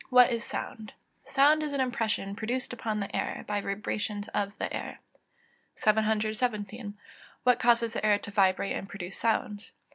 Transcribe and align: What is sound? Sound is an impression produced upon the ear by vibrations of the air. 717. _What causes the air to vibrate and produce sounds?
What 0.09 0.31
is 0.31 0.43
sound? 0.43 0.93
Sound 1.25 1.61
is 1.61 1.73
an 1.73 1.79
impression 1.79 2.35
produced 2.35 2.73
upon 2.73 2.99
the 2.99 3.15
ear 3.15 3.45
by 3.47 3.61
vibrations 3.61 4.29
of 4.29 4.57
the 4.57 4.75
air. 4.75 4.97
717. 5.75 6.97
_What 7.45 7.59
causes 7.59 7.93
the 7.93 8.03
air 8.03 8.17
to 8.17 8.31
vibrate 8.31 8.73
and 8.75 8.89
produce 8.89 9.19
sounds? 9.19 9.73